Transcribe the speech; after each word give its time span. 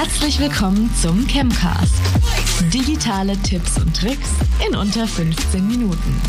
Herzlich 0.00 0.38
willkommen 0.38 0.88
zum 0.94 1.26
Chemcast. 1.26 1.92
Digitale 2.72 3.36
Tipps 3.38 3.78
und 3.78 3.96
Tricks 3.96 4.30
in 4.64 4.76
unter 4.76 5.08
15 5.08 5.66
Minuten. 5.66 6.22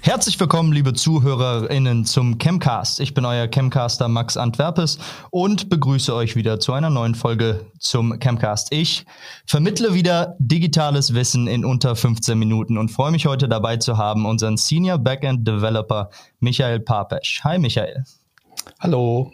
Herzlich 0.00 0.40
willkommen, 0.40 0.72
liebe 0.72 0.94
ZuhörerInnen, 0.94 2.06
zum 2.06 2.38
Chemcast. 2.38 3.00
Ich 3.00 3.12
bin 3.12 3.26
euer 3.26 3.48
Chemcaster 3.48 4.08
Max 4.08 4.38
Antwerpes 4.38 4.98
und 5.28 5.68
begrüße 5.68 6.14
euch 6.14 6.36
wieder 6.36 6.58
zu 6.58 6.72
einer 6.72 6.88
neuen 6.88 7.14
Folge 7.14 7.66
zum 7.78 8.18
Chemcast. 8.18 8.72
Ich 8.72 9.04
vermittle 9.44 9.92
wieder 9.92 10.36
digitales 10.38 11.12
Wissen 11.12 11.46
in 11.46 11.66
unter 11.66 11.96
15 11.96 12.38
Minuten 12.38 12.78
und 12.78 12.88
freue 12.88 13.10
mich 13.10 13.26
heute 13.26 13.46
dabei 13.46 13.76
zu 13.76 13.98
haben, 13.98 14.24
unseren 14.24 14.56
Senior 14.56 14.96
Backend 14.96 15.46
Developer 15.46 16.08
Michael 16.38 16.80
Papesch. 16.80 17.42
Hi, 17.44 17.58
Michael. 17.58 18.04
Hallo. 18.78 19.30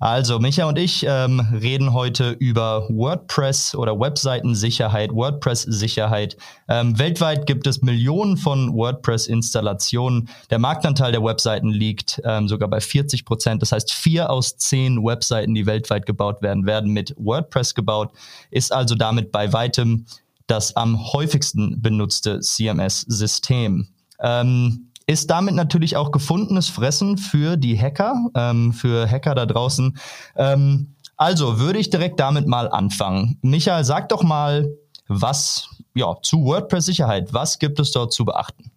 Also, 0.00 0.38
Micha 0.38 0.66
und 0.66 0.78
ich 0.78 1.04
ähm, 1.06 1.40
reden 1.52 1.92
heute 1.92 2.30
über 2.30 2.88
WordPress 2.88 3.74
oder 3.74 4.00
Webseitensicherheit, 4.00 5.12
WordPress-Sicherheit. 5.12 6.38
Ähm, 6.70 6.98
weltweit 6.98 7.46
gibt 7.46 7.66
es 7.66 7.82
Millionen 7.82 8.38
von 8.38 8.72
WordPress-Installationen. 8.72 10.30
Der 10.48 10.58
Marktanteil 10.58 11.12
der 11.12 11.22
Webseiten 11.22 11.68
liegt 11.68 12.18
ähm, 12.24 12.48
sogar 12.48 12.70
bei 12.70 12.80
40 12.80 13.26
Prozent. 13.26 13.60
Das 13.60 13.72
heißt, 13.72 13.92
vier 13.92 14.30
aus 14.30 14.56
zehn 14.56 15.04
Webseiten, 15.04 15.54
die 15.54 15.66
weltweit 15.66 16.06
gebaut 16.06 16.40
werden, 16.40 16.64
werden 16.64 16.94
mit 16.94 17.14
WordPress 17.18 17.74
gebaut. 17.74 18.10
Ist 18.50 18.72
also 18.72 18.94
damit 18.94 19.30
bei 19.30 19.52
weitem 19.52 20.06
das 20.46 20.76
am 20.76 21.12
häufigsten 21.12 21.82
benutzte 21.82 22.40
CMS-System. 22.40 23.88
Ähm, 24.18 24.89
ist 25.10 25.28
damit 25.28 25.56
natürlich 25.56 25.96
auch 25.96 26.12
gefundenes 26.12 26.68
Fressen 26.68 27.18
für 27.18 27.56
die 27.56 27.76
Hacker, 27.76 28.14
ähm, 28.36 28.72
für 28.72 29.10
Hacker 29.10 29.34
da 29.34 29.44
draußen. 29.44 29.98
Ähm, 30.36 30.94
also 31.16 31.58
würde 31.58 31.80
ich 31.80 31.90
direkt 31.90 32.20
damit 32.20 32.46
mal 32.46 32.70
anfangen. 32.70 33.36
Michael, 33.42 33.84
sag 33.84 34.08
doch 34.08 34.22
mal, 34.22 34.72
was 35.08 35.68
ja, 35.94 36.14
zu 36.22 36.44
WordPress-Sicherheit, 36.44 37.34
was 37.34 37.58
gibt 37.58 37.80
es 37.80 37.90
dort 37.90 38.12
zu 38.12 38.24
beachten? 38.24 38.70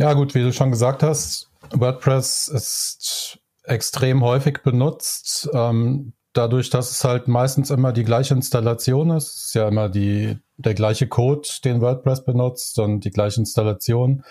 Ja, 0.00 0.12
gut, 0.14 0.34
wie 0.34 0.42
du 0.42 0.52
schon 0.52 0.72
gesagt 0.72 1.04
hast, 1.04 1.50
WordPress 1.70 2.48
ist 2.48 3.38
extrem 3.62 4.24
häufig 4.24 4.64
benutzt. 4.64 5.48
Ähm, 5.54 6.14
dadurch, 6.32 6.68
dass 6.68 6.90
es 6.90 7.04
halt 7.04 7.28
meistens 7.28 7.70
immer 7.70 7.92
die 7.92 8.02
gleiche 8.02 8.34
Installation 8.34 9.10
ist, 9.10 9.46
ist 9.46 9.54
ja 9.54 9.68
immer 9.68 9.88
die, 9.88 10.36
der 10.56 10.74
gleiche 10.74 11.06
Code, 11.06 11.48
den 11.64 11.80
WordPress 11.80 12.24
benutzt 12.24 12.80
und 12.80 13.04
die 13.04 13.10
gleiche 13.10 13.38
Installation 13.38 14.24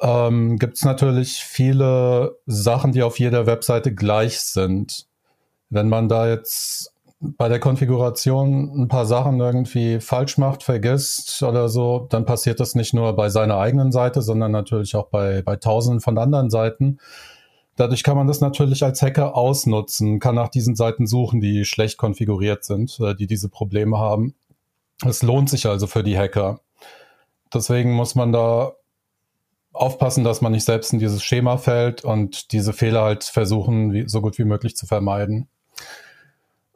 ähm, 0.00 0.58
gibt 0.58 0.76
es 0.76 0.84
natürlich 0.84 1.44
viele 1.44 2.38
Sachen, 2.46 2.92
die 2.92 3.02
auf 3.02 3.18
jeder 3.18 3.46
Webseite 3.46 3.94
gleich 3.94 4.40
sind. 4.40 5.06
Wenn 5.70 5.88
man 5.88 6.08
da 6.08 6.28
jetzt 6.28 6.92
bei 7.20 7.48
der 7.48 7.58
Konfiguration 7.58 8.82
ein 8.82 8.88
paar 8.88 9.04
Sachen 9.04 9.40
irgendwie 9.40 10.00
falsch 10.00 10.38
macht, 10.38 10.62
vergisst 10.62 11.42
oder 11.42 11.68
so, 11.68 12.06
dann 12.10 12.24
passiert 12.24 12.60
das 12.60 12.74
nicht 12.74 12.94
nur 12.94 13.14
bei 13.16 13.28
seiner 13.28 13.58
eigenen 13.58 13.90
Seite, 13.90 14.22
sondern 14.22 14.52
natürlich 14.52 14.94
auch 14.94 15.08
bei, 15.08 15.42
bei 15.42 15.56
tausenden 15.56 16.00
von 16.00 16.16
anderen 16.16 16.48
Seiten. 16.48 16.98
Dadurch 17.74 18.04
kann 18.04 18.16
man 18.16 18.28
das 18.28 18.40
natürlich 18.40 18.84
als 18.84 19.02
Hacker 19.02 19.36
ausnutzen, 19.36 20.20
kann 20.20 20.36
nach 20.36 20.48
diesen 20.48 20.76
Seiten 20.76 21.06
suchen, 21.06 21.40
die 21.40 21.64
schlecht 21.64 21.96
konfiguriert 21.96 22.64
sind, 22.64 22.98
die 23.18 23.26
diese 23.26 23.48
Probleme 23.48 23.98
haben. 23.98 24.34
Es 25.04 25.22
lohnt 25.22 25.50
sich 25.50 25.66
also 25.66 25.86
für 25.86 26.02
die 26.02 26.18
Hacker. 26.18 26.60
Deswegen 27.52 27.92
muss 27.92 28.14
man 28.14 28.32
da 28.32 28.72
aufpassen, 29.80 30.24
dass 30.24 30.40
man 30.40 30.52
nicht 30.52 30.64
selbst 30.64 30.92
in 30.92 30.98
dieses 30.98 31.22
Schema 31.22 31.56
fällt 31.56 32.04
und 32.04 32.52
diese 32.52 32.72
Fehler 32.72 33.02
halt 33.02 33.24
versuchen, 33.24 33.92
wie, 33.92 34.08
so 34.08 34.20
gut 34.20 34.38
wie 34.38 34.44
möglich 34.44 34.76
zu 34.76 34.86
vermeiden. 34.86 35.48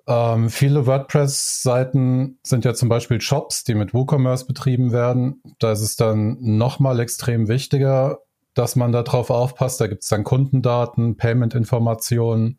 Ähm, 0.07 0.51
viele 0.51 0.87
WordPress-Seiten 0.87 2.39
sind 2.43 2.65
ja 2.65 2.75
zum 2.75 2.89
Beispiel 2.89 3.21
Shops, 3.21 3.65
die 3.65 3.75
mit 3.75 3.95
WooCommerce 3.95 4.47
betrieben 4.47 4.93
werden. 4.93 5.43
Da 5.59 5.73
ist 5.73 5.81
es 5.81 5.97
dann 5.97 6.39
nochmal 6.41 6.99
extrem 7.01 7.49
wichtiger, 7.49 8.19
dass 8.55 8.77
man 8.77 8.93
darauf 8.93 9.31
aufpasst. 9.31 9.81
Da 9.81 9.87
gibt 9.87 10.03
es 10.03 10.09
dann 10.09 10.25
Kundendaten, 10.25 11.17
Payment-Informationen 11.17 12.59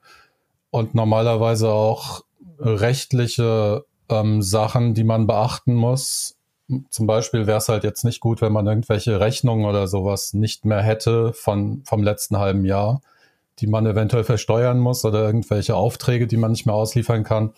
und 0.69 0.95
normalerweise 0.95 1.69
auch 1.69 2.21
rechtliche 2.59 3.85
ähm, 4.09 4.41
Sachen, 4.41 4.93
die 4.93 5.03
man 5.03 5.27
beachten 5.27 5.73
muss, 5.73 6.37
zum 6.89 7.07
Beispiel 7.07 7.47
wäre 7.47 7.57
es 7.57 7.69
halt 7.69 7.83
jetzt 7.83 8.03
nicht 8.03 8.19
gut, 8.19 8.41
wenn 8.41 8.51
man 8.51 8.67
irgendwelche 8.67 9.19
Rechnungen 9.19 9.65
oder 9.65 9.87
sowas 9.87 10.33
nicht 10.33 10.65
mehr 10.65 10.81
hätte 10.81 11.33
von, 11.33 11.83
vom 11.85 12.03
letzten 12.03 12.37
halben 12.37 12.65
Jahr, 12.65 13.01
die 13.59 13.67
man 13.67 13.85
eventuell 13.85 14.23
versteuern 14.23 14.79
muss 14.79 15.05
oder 15.05 15.23
irgendwelche 15.25 15.75
Aufträge, 15.75 16.27
die 16.27 16.37
man 16.37 16.51
nicht 16.51 16.65
mehr 16.65 16.75
ausliefern 16.75 17.23
kann. 17.23 17.53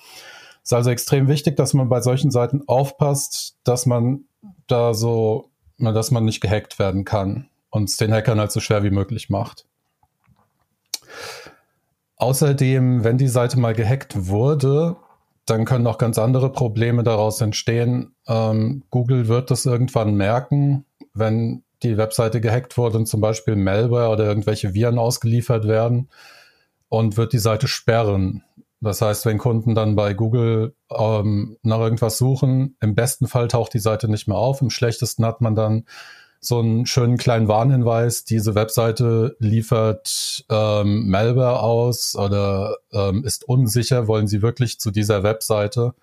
Es 0.64 0.70
ist 0.72 0.74
also 0.74 0.90
extrem 0.90 1.28
wichtig, 1.28 1.56
dass 1.58 1.74
man 1.74 1.90
bei 1.90 2.02
solchen 2.02 2.32
Seiten 2.32 2.64
aufpasst, 2.68 3.56
dass 3.64 3.86
man 3.86 4.26
da 4.68 4.94
so, 4.94 5.50
dass 5.78 6.12
man 6.12 6.26
nicht 6.26 6.42
gehackt 6.42 6.80
werden 6.80 7.06
kann 7.06 7.48
und 7.70 7.90
es 7.90 7.98
den 7.98 8.14
Hackern 8.14 8.40
halt 8.40 8.52
so 8.52 8.60
schwer 8.60 8.84
wie 8.84 8.90
möglich 8.90 9.30
macht. 9.30 9.66
Außerdem, 12.18 13.04
wenn 13.04 13.18
die 13.18 13.28
Seite 13.28 13.60
mal 13.60 13.74
gehackt 13.74 14.28
wurde, 14.28 14.96
dann 15.46 15.66
können 15.66 15.88
auch 15.88 15.98
ganz 15.98 16.18
andere 16.18 16.52
Probleme 16.52 17.04
daraus 17.04 17.40
entstehen. 17.42 18.16
Ähm, 18.28 18.84
Google 18.90 19.28
wird 19.28 19.52
das 19.52 19.66
irgendwann 19.66 20.16
merken, 20.16 20.86
wenn 21.14 21.64
die 21.84 21.98
Webseite 21.98 22.42
gehackt 22.42 22.78
wurde 22.78 22.98
und 22.98 23.06
zum 23.06 23.22
Beispiel 23.22 23.56
Malware 23.56 24.10
oder 24.10 24.26
irgendwelche 24.26 24.74
Viren 24.74 24.98
ausgeliefert 24.98 25.68
werden 25.68 26.10
und 26.90 27.18
wird 27.18 27.34
die 27.34 27.40
Seite 27.40 27.68
sperren. 27.68 28.44
Das 28.82 29.02
heißt, 29.02 29.26
wenn 29.26 29.38
Kunden 29.38 29.76
dann 29.76 29.96
bei 29.96 30.14
Google 30.14 30.76
ähm, 30.92 31.58
nach 31.62 31.80
irgendwas 31.80 32.18
suchen, 32.18 32.76
im 32.82 32.96
besten 32.96 33.28
Fall 33.28 33.48
taucht 33.48 33.74
die 33.74 33.80
Seite 33.80 34.08
nicht 34.08 34.28
mehr 34.28 34.38
auf. 34.38 34.62
Im 34.62 34.70
schlechtesten 34.70 35.26
hat 35.26 35.42
man 35.42 35.56
dann 35.56 35.86
so 36.46 36.60
einen 36.60 36.86
schönen 36.86 37.18
kleinen 37.18 37.48
Warnhinweis, 37.48 38.24
diese 38.24 38.56
Webseite 38.56 39.36
liefert 39.40 40.46
ähm, 40.50 41.10
Malware 41.10 41.60
aus 41.60 42.16
oder 42.16 42.78
ähm, 42.92 43.24
ist 43.24 43.48
unsicher, 43.48 44.08
wollen 44.08 44.28
Sie 44.28 44.42
wirklich 44.42 44.80
zu 44.80 44.92
dieser 44.92 45.24
Webseite? 45.24 45.94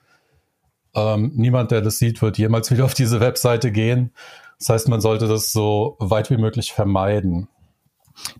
Ähm, 0.94 1.32
niemand, 1.34 1.70
der 1.70 1.80
das 1.80 1.98
sieht, 1.98 2.20
wird 2.22 2.38
jemals 2.38 2.70
wieder 2.72 2.84
auf 2.84 2.94
diese 2.94 3.20
Webseite 3.20 3.72
gehen. 3.72 4.12
Das 4.58 4.68
heißt, 4.68 4.88
man 4.88 5.00
sollte 5.00 5.26
das 5.26 5.52
so 5.52 5.96
weit 5.98 6.30
wie 6.30 6.36
möglich 6.36 6.72
vermeiden. 6.72 7.48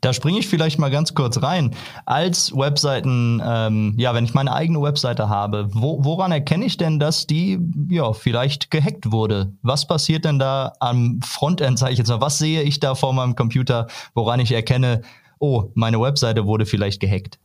Da 0.01 0.13
springe 0.13 0.39
ich 0.39 0.49
vielleicht 0.49 0.79
mal 0.79 0.91
ganz 0.91 1.15
kurz 1.15 1.43
rein. 1.43 1.75
Als 2.07 2.57
Webseiten, 2.57 3.43
ähm, 3.45 3.95
ja, 3.97 4.15
wenn 4.15 4.25
ich 4.25 4.35
meine 4.35 4.53
eigene 4.53 4.83
Webseite 4.83 5.29
habe, 5.29 5.69
wo, 5.73 6.05
woran 6.05 6.33
erkenne 6.33 6.65
ich 6.65 6.77
denn, 6.77 6.99
dass 6.99 7.27
die 7.27 7.59
ja 7.89 8.13
vielleicht 8.13 8.71
gehackt 8.71 9.13
wurde? 9.13 9.53
Was 9.63 9.87
passiert 9.87 10.25
denn 10.25 10.39
da 10.39 10.73
am 10.81 11.21
Frontend, 11.25 11.79
sage 11.79 11.93
ich 11.93 11.99
jetzt 11.99 12.09
mal? 12.09 12.21
Was 12.21 12.39
sehe 12.39 12.63
ich 12.63 12.81
da 12.81 12.95
vor 12.95 13.13
meinem 13.13 13.37
Computer, 13.37 13.87
woran 14.15 14.41
ich 14.41 14.53
erkenne, 14.53 15.03
oh, 15.39 15.71
meine 15.75 16.01
Webseite 16.01 16.47
wurde 16.47 16.67
vielleicht 16.67 17.01
gehackt? 17.01 17.39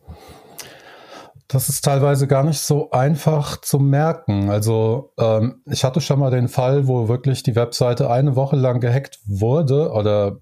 Das 1.48 1.70
ist 1.70 1.86
teilweise 1.86 2.28
gar 2.28 2.44
nicht 2.44 2.60
so 2.60 2.92
einfach 2.92 3.62
zu 3.62 3.80
merken. 3.80 4.50
Also 4.50 5.14
ähm, 5.18 5.62
ich 5.66 5.86
hatte 5.86 6.02
schon 6.02 6.20
mal 6.20 6.30
den 6.30 6.50
Fall, 6.50 6.88
wo 6.88 7.08
wirklich 7.08 7.42
die 7.42 7.56
Webseite 7.56 8.10
eine 8.10 8.36
Woche 8.36 8.58
lang 8.58 8.82
gehackt 8.82 9.20
wurde 9.26 9.92
oder 9.92 10.40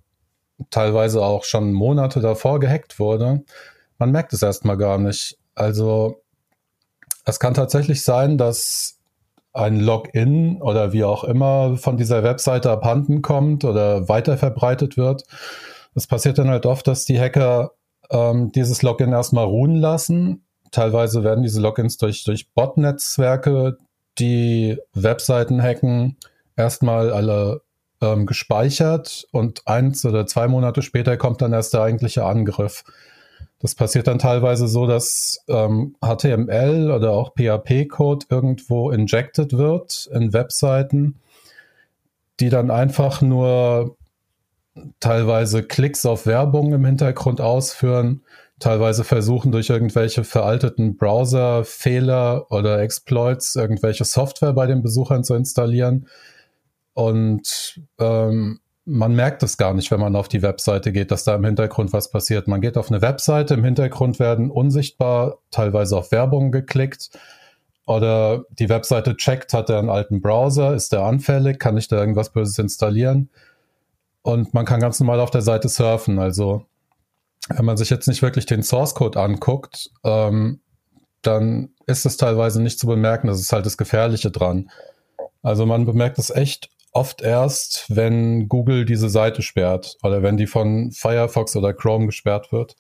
teilweise 0.70 1.24
auch 1.24 1.44
schon 1.44 1.74
Monate 1.74 2.20
davor 2.22 2.60
gehackt 2.60 3.00
wurde, 3.00 3.44
man 3.98 4.12
merkt 4.12 4.34
es 4.34 4.42
erstmal 4.42 4.78
gar 4.78 4.98
nicht. 4.98 5.38
Also 5.56 6.22
es 7.26 7.40
kann 7.40 7.54
tatsächlich 7.54 8.04
sein, 8.04 8.38
dass 8.38 9.00
ein 9.54 9.80
Login 9.80 10.62
oder 10.62 10.92
wie 10.92 11.06
auch 11.06 11.24
immer 11.24 11.78
von 11.78 11.98
dieser 11.98 12.24
Webseite 12.24 12.70
abhanden 12.70 13.22
kommt 13.22 13.64
oder 13.64 14.10
weiter 14.10 14.38
verbreitet 14.38 14.98
wird. 14.98 15.24
Es 15.96 16.08
passiert 16.08 16.38
dann 16.38 16.50
halt 16.50 16.66
oft, 16.66 16.88
dass 16.88 17.06
die 17.06 17.20
Hacker 17.20 17.72
ähm, 18.10 18.52
dieses 18.52 18.82
Login 18.82 19.14
erstmal 19.14 19.46
ruhen 19.46 19.78
lassen. 19.78 20.46
Teilweise 20.72 21.24
werden 21.24 21.44
diese 21.44 21.62
Logins 21.62 21.96
durch, 21.98 22.26
durch 22.26 22.52
Bot-Netzwerke, 22.52 23.78
die 24.20 24.78
Webseiten 24.94 25.62
hacken, 25.62 26.18
erstmal 26.58 27.12
alle 27.12 27.62
ähm, 28.02 28.26
gespeichert 28.26 29.28
und 29.32 29.68
eins 29.68 30.06
oder 30.06 30.26
zwei 30.28 30.48
Monate 30.48 30.82
später 30.82 31.18
kommt 31.18 31.42
dann 31.42 31.54
erst 31.54 31.74
der 31.74 31.82
eigentliche 31.82 32.26
Angriff. 32.26 32.84
Das 33.60 33.74
passiert 33.74 34.08
dann 34.08 34.20
teilweise 34.20 34.68
so, 34.68 34.86
dass 34.86 35.40
ähm, 35.48 35.96
HTML 36.02 36.92
oder 36.92 37.12
auch 37.12 37.34
PHP-Code 37.36 38.26
irgendwo 38.30 38.92
injected 38.92 39.54
wird 39.54 40.10
in 40.14 40.34
Webseiten, 40.34 41.20
die 42.40 42.50
dann 42.50 42.70
einfach 42.70 43.22
nur 43.22 43.96
teilweise 45.00 45.64
Klicks 45.64 46.06
auf 46.06 46.26
Werbung 46.26 46.74
im 46.74 46.86
Hintergrund 46.86 47.40
ausführen, 47.40 48.24
teilweise 48.60 49.06
versuchen 49.06 49.54
durch 49.54 49.70
irgendwelche 49.70 50.26
veralteten 50.26 50.98
Browser-Fehler 50.98 52.52
oder 52.52 52.82
Exploits 52.82 53.56
irgendwelche 53.56 54.04
Software 54.04 54.54
bei 54.54 54.68
den 54.68 54.82
Besuchern 54.82 55.24
zu 55.24 55.34
installieren 55.34 56.08
und 56.96 57.82
ähm, 58.00 58.60
man 58.86 59.16
merkt 59.16 59.44
es 59.44 59.58
gar 59.58 59.74
nicht, 59.74 59.92
wenn 59.92 60.00
man 60.00 60.16
auf 60.16 60.28
die 60.28 60.42
Webseite 60.42 60.92
geht, 60.92 61.12
dass 61.12 61.24
da 61.24 61.36
im 61.36 61.44
Hintergrund 61.44 61.92
was 61.92 62.10
passiert. 62.10 62.48
Man 62.48 62.62
geht 62.62 62.78
auf 62.78 62.90
eine 62.90 63.02
Webseite, 63.02 63.56
im 63.56 63.64
Hintergrund 63.64 64.18
werden 64.20 64.50
unsichtbar 64.50 65.40
teilweise 65.52 65.98
auf 65.98 66.12
Werbung 66.12 66.52
geklickt 66.52 67.10
oder 67.86 68.46
die 68.50 68.70
Webseite 68.70 69.18
checkt, 69.18 69.54
hat 69.54 69.70
er 69.70 69.80
einen 69.80 69.90
alten 69.90 70.22
Browser, 70.22 70.74
ist 70.74 70.94
der 70.94 71.02
anfällig, 71.02 71.60
kann 71.60 71.78
ich 71.78 71.88
da 71.88 71.98
irgendwas 71.98 72.32
Böses 72.32 72.58
installieren? 72.58 73.30
Und 74.22 74.54
man 74.54 74.66
kann 74.66 74.80
ganz 74.80 75.00
normal 75.00 75.20
auf 75.20 75.32
der 75.32 75.42
Seite 75.42 75.68
surfen. 75.68 76.18
Also 76.18 76.66
wenn 77.50 77.66
man 77.66 77.78
sich 77.78 77.90
jetzt 77.90 78.08
nicht 78.08 78.22
wirklich 78.22 78.46
den 78.46 78.64
Source 78.64 78.96
Code 78.96 79.20
anguckt, 79.20 79.92
ähm, 80.04 80.62
dann 81.22 81.70
ist 81.88 82.06
es 82.06 82.18
teilweise 82.18 82.62
nicht 82.62 82.80
zu 82.80 82.88
bemerken. 82.88 83.28
Das 83.28 83.40
ist 83.40 83.52
halt 83.52 83.66
das 83.66 83.78
Gefährliche 83.78 84.32
dran. 84.32 84.72
Also 85.44 85.66
man 85.66 85.86
bemerkt 85.86 86.18
es 86.18 86.30
echt 86.30 86.70
oft 86.96 87.22
erst, 87.22 87.86
wenn 87.90 88.48
Google 88.48 88.86
diese 88.86 89.10
Seite 89.10 89.42
sperrt 89.42 89.98
oder 90.02 90.24
wenn 90.24 90.38
die 90.38 90.48
von 90.48 90.92
Firefox 90.92 91.56
oder 91.56 91.74
Chrome 91.74 92.06
gesperrt 92.06 92.52
wird. 92.52 92.76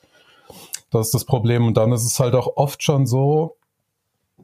Das 0.89 1.07
ist 1.07 1.13
das 1.13 1.25
Problem. 1.25 1.67
Und 1.67 1.75
dann 1.75 1.91
ist 1.91 2.05
es 2.05 2.19
halt 2.19 2.33
auch 2.33 2.55
oft 2.55 2.81
schon 2.81 3.05
so, 3.05 3.57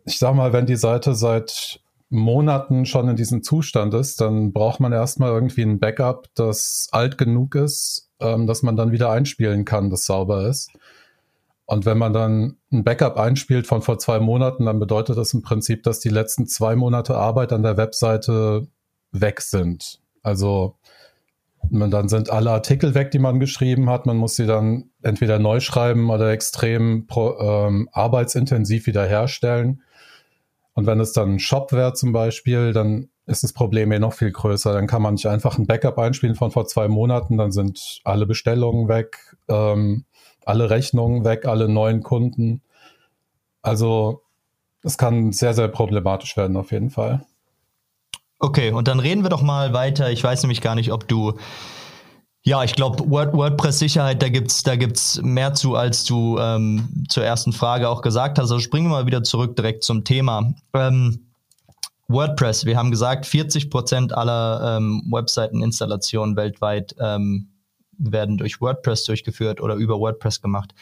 ich 0.06 0.20
sag 0.20 0.36
mal, 0.36 0.52
wenn 0.52 0.66
die 0.66 0.76
Seite 0.76 1.16
seit 1.16 1.80
Monaten 2.10 2.86
schon 2.86 3.08
in 3.08 3.16
diesem 3.16 3.44
Zustand 3.44 3.94
ist, 3.94 4.20
dann 4.20 4.52
braucht 4.52 4.82
man 4.82 4.92
erstmal 4.92 5.32
irgendwie 5.32 5.62
ein 5.62 5.80
Backup, 5.80 6.28
das 6.36 6.90
alt 6.92 7.18
genug 7.18 7.56
ist, 7.56 8.10
ähm, 8.20 8.48
dass 8.48 8.64
man 8.64 8.76
dann 8.76 8.92
wieder 8.92 9.10
einspielen 9.10 9.64
kann, 9.64 9.90
das 9.90 10.06
sauber 10.06 10.48
ist. 10.48 10.70
Und 11.66 11.86
wenn 11.86 11.98
man 11.98 12.12
dann 12.12 12.58
ein 12.74 12.84
Backup 12.84 13.16
einspielt 13.16 13.66
von 13.66 13.82
vor 13.82 13.98
zwei 13.98 14.20
Monaten, 14.20 14.66
dann 14.66 14.80
bedeutet 14.80 15.18
das 15.18 15.34
im 15.34 15.42
Prinzip, 15.42 15.84
dass 15.84 16.02
die 16.02 16.10
letzten 16.10 16.46
zwei 16.46 16.76
Monate 16.76 17.16
Arbeit 17.16 17.54
an 17.54 17.64
der 17.64 17.78
Webseite 17.78 18.68
weg 19.12 19.42
sind. 19.42 20.00
Also 20.24 20.76
man, 21.70 21.92
dann 21.92 22.10
sind 22.10 22.30
alle 22.30 22.52
Artikel 22.52 22.96
weg, 22.96 23.12
die 23.12 23.20
man 23.20 23.40
geschrieben 23.40 23.90
hat. 23.90 24.06
Man 24.06 24.18
muss 24.18 24.36
sie 24.36 24.46
dann 24.46 24.90
entweder 25.02 25.40
neu 25.40 25.60
schreiben 25.60 26.10
oder 26.10 26.32
extrem 26.32 27.08
pro, 27.08 27.38
ähm, 27.40 27.90
arbeitsintensiv 27.92 28.88
wiederherstellen. 28.88 29.84
Und 30.74 30.86
wenn 30.86 31.00
es 31.00 31.14
dann 31.14 31.36
ein 31.36 31.40
Shop 31.40 31.72
wäre 31.74 31.94
zum 31.94 32.14
Beispiel, 32.14 32.74
dann 32.74 33.10
ist 33.26 33.44
das 33.44 33.54
Problem 33.54 33.92
eh 33.92 34.00
noch 34.00 34.14
viel 34.14 34.32
größer. 34.32 34.74
Dann 34.74 34.88
kann 34.88 35.02
man 35.02 35.14
nicht 35.14 35.28
einfach 35.28 35.58
ein 35.58 35.68
Backup 35.68 35.98
einspielen 35.98 36.36
von 36.36 36.52
vor 36.52 36.66
zwei 36.66 36.88
Monaten, 36.88 37.38
dann 37.38 37.52
sind 37.52 38.02
alle 38.04 38.26
Bestellungen 38.26 38.88
weg, 38.88 39.36
ähm, 39.48 40.06
alle 40.46 40.70
Rechnungen 40.70 41.24
weg, 41.24 41.46
alle 41.46 41.70
neuen 41.70 42.02
Kunden. 42.04 42.62
Also 43.62 44.24
es 44.84 44.98
kann 44.98 45.32
sehr, 45.32 45.54
sehr 45.54 45.68
problematisch 45.68 46.36
werden 46.36 46.58
auf 46.58 46.72
jeden 46.72 46.90
Fall. 46.90 47.26
Okay, 48.44 48.72
und 48.72 48.88
dann 48.88 49.00
reden 49.00 49.22
wir 49.22 49.30
doch 49.30 49.44
mal 49.44 49.72
weiter. 49.72 50.12
Ich 50.12 50.24
weiß 50.24 50.42
nämlich 50.42 50.62
gar 50.62 50.74
nicht, 50.74 50.92
ob 50.92 51.08
du. 51.08 51.38
Ja, 52.44 52.64
ich 52.64 52.74
glaube, 52.74 53.08
Word, 53.08 53.34
WordPress-Sicherheit, 53.34 54.20
da 54.24 54.30
gibt's 54.30 54.64
da 54.64 54.76
gibt's 54.76 55.22
mehr 55.22 55.54
zu, 55.54 55.76
als 55.76 56.06
du 56.06 56.40
ähm, 56.40 57.06
zur 57.08 57.24
ersten 57.24 57.54
Frage 57.54 57.88
auch 57.88 58.02
gesagt 58.02 58.40
hast. 58.40 58.46
Also 58.46 58.58
springen 58.58 58.88
wir 58.88 58.94
mal 58.94 59.06
wieder 59.06 59.22
zurück 59.22 59.56
direkt 59.56 59.84
zum 59.84 60.04
Thema. 60.04 60.52
Ähm, 60.74 61.28
WordPress, 62.08 62.66
wir 62.66 62.78
haben 62.78 62.90
gesagt, 62.90 63.28
40 63.28 63.70
Prozent 63.70 64.18
aller 64.18 64.78
ähm, 64.78 65.04
Webseiteninstallationen 65.12 66.36
weltweit 66.36 66.96
ähm, 67.00 67.52
werden 68.00 68.40
durch 68.40 68.60
WordPress 68.60 69.04
durchgeführt 69.04 69.62
oder 69.62 69.76
über 69.76 70.00
WordPress 70.00 70.42
gemacht. 70.42 70.74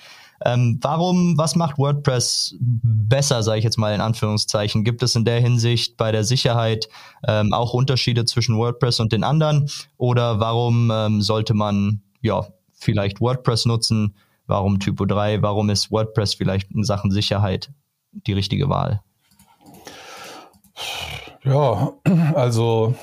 Ähm, 0.46 0.80
warum, 0.82 1.38
was 1.38 1.56
macht 1.56 1.78
WordPress 1.78 2.56
besser, 2.60 3.44
sage 3.44 3.60
ich 3.60 3.64
jetzt 3.64 3.78
mal 3.78 3.94
in 3.94 4.02
Anführungszeichen? 4.02 4.84
Gibt 4.84 5.04
es 5.04 5.16
in 5.16 5.26
der 5.26 5.40
Hinsicht 5.40 5.98
bei 5.98 6.12
der 6.12 6.24
Sicherheit 6.24 6.88
ähm, 7.28 7.54
auch 7.54 7.74
Unterschiede 7.74 8.26
zwischen 8.26 8.58
WordPress 8.58 9.00
und 9.00 9.12
den 9.12 9.24
anderen? 9.24 9.70
Oder 9.98 10.40
warum 10.40 10.92
ähm, 10.94 11.22
sollte 11.22 11.54
man 11.54 12.02
ja 12.22 12.46
vielleicht 12.74 13.22
WordPress 13.22 13.66
nutzen? 13.66 14.16
Warum 14.48 14.80
Typo 14.80 15.06
3? 15.06 15.42
Warum 15.42 15.70
ist 15.70 15.92
WordPress 15.92 16.34
vielleicht 16.34 16.72
in 16.72 16.84
Sachen 16.84 17.12
Sicherheit 17.12 17.72
die 18.12 18.34
richtige 18.34 18.70
Wahl? 18.70 19.02
Ja, 21.44 21.94
also 22.34 22.96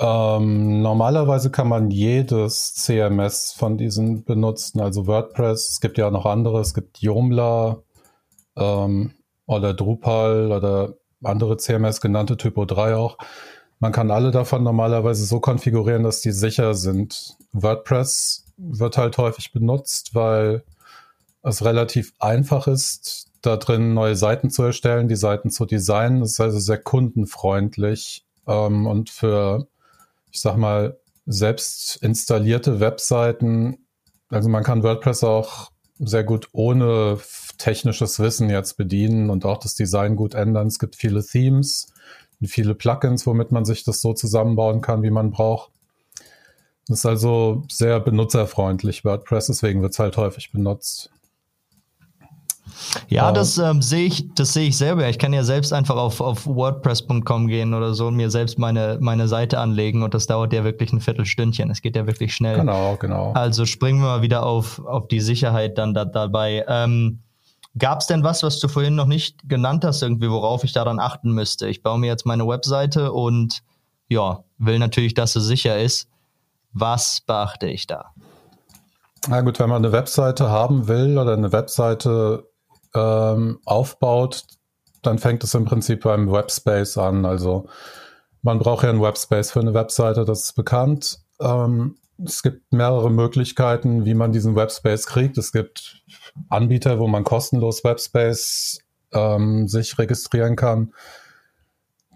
ähm, 0.00 0.80
normalerweise 0.80 1.50
kann 1.50 1.68
man 1.68 1.90
jedes 1.90 2.72
CMS 2.74 3.52
von 3.52 3.76
diesen 3.76 4.24
benutzen, 4.24 4.80
also 4.80 5.06
WordPress. 5.06 5.68
Es 5.68 5.80
gibt 5.80 5.98
ja 5.98 6.06
auch 6.06 6.12
noch 6.12 6.24
andere, 6.24 6.60
es 6.60 6.72
gibt 6.72 6.98
Joomla 6.98 7.82
ähm, 8.56 9.12
oder 9.44 9.74
Drupal 9.74 10.52
oder 10.52 10.94
andere 11.22 11.58
CMS, 11.58 12.00
genannte 12.00 12.38
Typo 12.38 12.64
3 12.64 12.96
auch. 12.96 13.18
Man 13.78 13.92
kann 13.92 14.10
alle 14.10 14.30
davon 14.30 14.62
normalerweise 14.62 15.26
so 15.26 15.38
konfigurieren, 15.38 16.02
dass 16.02 16.22
die 16.22 16.32
sicher 16.32 16.72
sind. 16.74 17.36
WordPress 17.52 18.46
wird 18.56 18.96
halt 18.96 19.18
häufig 19.18 19.52
benutzt, 19.52 20.14
weil 20.14 20.64
es 21.42 21.62
relativ 21.62 22.14
einfach 22.18 22.66
ist, 22.66 23.28
da 23.42 23.58
drin 23.58 23.92
neue 23.92 24.16
Seiten 24.16 24.48
zu 24.48 24.62
erstellen, 24.62 25.08
die 25.08 25.16
Seiten 25.16 25.50
zu 25.50 25.66
designen. 25.66 26.22
Es 26.22 26.32
ist 26.32 26.40
also 26.40 26.58
sehr 26.58 26.78
kundenfreundlich 26.78 28.24
ähm, 28.46 28.86
und 28.86 29.10
für 29.10 29.66
ich 30.32 30.40
sag 30.40 30.56
mal, 30.56 30.98
selbst 31.26 31.96
installierte 32.02 32.80
Webseiten, 32.80 33.86
also 34.28 34.48
man 34.48 34.64
kann 34.64 34.82
WordPress 34.82 35.24
auch 35.24 35.70
sehr 35.98 36.24
gut 36.24 36.48
ohne 36.52 37.18
technisches 37.58 38.18
Wissen 38.20 38.48
jetzt 38.48 38.76
bedienen 38.76 39.28
und 39.28 39.44
auch 39.44 39.58
das 39.58 39.74
Design 39.74 40.16
gut 40.16 40.34
ändern. 40.34 40.66
Es 40.66 40.78
gibt 40.78 40.96
viele 40.96 41.24
Themes 41.24 41.92
und 42.40 42.46
viele 42.46 42.74
Plugins, 42.74 43.26
womit 43.26 43.52
man 43.52 43.64
sich 43.64 43.84
das 43.84 44.00
so 44.00 44.14
zusammenbauen 44.14 44.80
kann, 44.80 45.02
wie 45.02 45.10
man 45.10 45.30
braucht. 45.30 45.70
Das 46.88 47.00
ist 47.00 47.06
also 47.06 47.64
sehr 47.70 48.00
benutzerfreundlich, 48.00 49.04
WordPress, 49.04 49.46
deswegen 49.46 49.82
wird 49.82 49.92
es 49.92 49.98
halt 49.98 50.16
häufig 50.16 50.50
benutzt. 50.50 51.10
Ja, 53.08 53.32
das 53.32 53.58
ähm, 53.58 53.82
sehe 53.82 54.06
ich, 54.06 54.34
das 54.34 54.52
sehe 54.52 54.68
ich 54.68 54.76
selber. 54.76 55.08
Ich 55.08 55.18
kann 55.18 55.32
ja 55.32 55.44
selbst 55.44 55.72
einfach 55.72 55.96
auf, 55.96 56.20
auf 56.20 56.46
WordPress.com 56.46 57.46
gehen 57.48 57.74
oder 57.74 57.94
so 57.94 58.08
und 58.08 58.16
mir 58.16 58.30
selbst 58.30 58.58
meine, 58.58 58.98
meine 59.00 59.28
Seite 59.28 59.58
anlegen 59.58 60.02
und 60.02 60.14
das 60.14 60.26
dauert 60.26 60.52
ja 60.52 60.64
wirklich 60.64 60.92
ein 60.92 61.00
Viertelstündchen. 61.00 61.70
Es 61.70 61.82
geht 61.82 61.96
ja 61.96 62.06
wirklich 62.06 62.34
schnell. 62.34 62.56
Genau, 62.56 62.96
genau. 62.96 63.32
Also 63.32 63.66
springen 63.66 64.00
wir 64.00 64.06
mal 64.06 64.22
wieder 64.22 64.44
auf, 64.44 64.84
auf 64.84 65.08
die 65.08 65.20
Sicherheit 65.20 65.78
dann 65.78 65.94
da, 65.94 66.04
dabei. 66.04 66.64
Ähm, 66.68 67.20
Gab 67.78 68.00
es 68.00 68.08
denn 68.08 68.24
was, 68.24 68.42
was 68.42 68.58
du 68.58 68.66
vorhin 68.66 68.96
noch 68.96 69.06
nicht 69.06 69.48
genannt 69.48 69.84
hast, 69.84 70.02
irgendwie, 70.02 70.28
worauf 70.28 70.64
ich 70.64 70.72
daran 70.72 70.98
achten 70.98 71.32
müsste? 71.32 71.68
Ich 71.68 71.82
baue 71.82 72.00
mir 72.00 72.08
jetzt 72.08 72.26
meine 72.26 72.46
Webseite 72.48 73.12
und 73.12 73.62
ja, 74.08 74.42
will 74.58 74.80
natürlich, 74.80 75.14
dass 75.14 75.36
es 75.36 75.44
sicher 75.44 75.78
ist. 75.78 76.08
Was 76.72 77.20
beachte 77.20 77.68
ich 77.68 77.86
da? 77.86 78.12
Na 79.28 79.40
gut, 79.42 79.60
wenn 79.60 79.68
man 79.68 79.84
eine 79.84 79.92
Webseite 79.92 80.50
haben 80.50 80.88
will 80.88 81.16
oder 81.16 81.34
eine 81.34 81.52
Webseite 81.52 82.49
ähm, 82.94 83.60
aufbaut, 83.64 84.44
dann 85.02 85.18
fängt 85.18 85.44
es 85.44 85.54
im 85.54 85.64
Prinzip 85.64 86.02
beim 86.02 86.30
Webspace 86.30 86.98
an. 86.98 87.24
Also 87.24 87.68
man 88.42 88.58
braucht 88.58 88.84
ja 88.84 88.90
einen 88.90 89.02
Webspace 89.02 89.50
für 89.50 89.60
eine 89.60 89.74
Webseite, 89.74 90.24
das 90.24 90.44
ist 90.44 90.56
bekannt. 90.56 91.20
Ähm, 91.40 91.96
es 92.24 92.42
gibt 92.42 92.72
mehrere 92.72 93.10
Möglichkeiten, 93.10 94.04
wie 94.04 94.14
man 94.14 94.32
diesen 94.32 94.56
Webspace 94.56 95.06
kriegt. 95.06 95.38
Es 95.38 95.52
gibt 95.52 96.02
Anbieter, 96.48 96.98
wo 96.98 97.06
man 97.06 97.24
kostenlos 97.24 97.82
Webspace 97.82 98.80
ähm, 99.12 99.68
sich 99.68 99.98
registrieren 99.98 100.56
kann. 100.56 100.92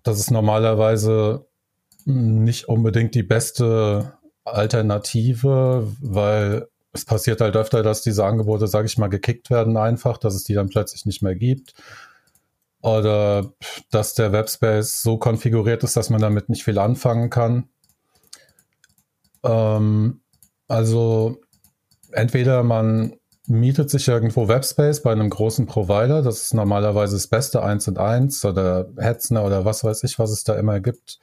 Das 0.03 0.19
ist 0.19 0.31
normalerweise 0.31 1.47
nicht 2.05 2.69
unbedingt 2.69 3.15
die 3.15 3.23
beste 3.23 4.19
Alternative, 4.45 5.87
weil 6.01 6.69
es 6.95 7.05
passiert 7.05 7.41
halt 7.41 7.57
öfter, 7.57 7.83
dass 7.83 8.03
diese 8.03 8.25
Angebote, 8.25 8.69
sage 8.69 8.87
ich 8.87 8.97
mal, 8.99 9.09
gekickt 9.09 9.51
werden 9.51 9.77
einfach, 9.77 10.17
dass 10.17 10.35
es 10.35 10.45
die 10.45 10.55
dann 10.55 10.69
plötzlich 10.69 11.05
nicht 11.07 11.23
mehr 11.23 11.35
gibt. 11.35 11.75
Oder 12.81 13.53
dass 13.91 14.15
der 14.15 14.33
Webspace 14.33 15.03
so 15.03 15.19
konfiguriert 15.19 15.83
ist, 15.83 15.97
dass 15.97 16.11
man 16.11 16.21
damit 16.21 16.49
nicht 16.49 16.63
viel 16.63 16.79
anfangen 16.79 17.31
kann. 17.31 17.69
Ähm, 19.43 20.21
also 20.69 21.41
entweder 22.13 22.63
man 22.63 23.15
mietet 23.47 23.91
sich 23.91 24.07
irgendwo 24.07 24.49
Webspace 24.49 25.03
bei 25.03 25.13
einem 25.13 25.31
großen 25.31 25.67
Provider, 25.67 26.23
das 26.23 26.43
ist 26.43 26.55
normalerweise 26.55 27.17
das 27.17 27.27
beste 27.27 27.63
1 27.63 27.89
und 27.89 27.99
1 27.99 28.45
oder 28.45 28.89
Hetzner 28.99 29.45
oder 29.45 29.65
was 29.65 29.85
weiß 29.85 30.05
ich, 30.05 30.19
was 30.19 30.31
es 30.31 30.45
da 30.45 30.55
immer 30.55 30.81
gibt. 30.81 31.19